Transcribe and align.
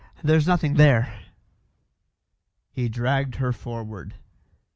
There's 0.23 0.47
nothing 0.47 0.77
there." 0.77 1.13
He 2.71 2.89
dragged 2.89 3.35
her 3.35 3.53
forward. 3.53 4.15